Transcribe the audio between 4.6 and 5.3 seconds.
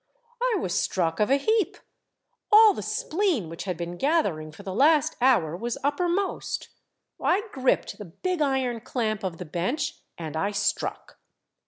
the last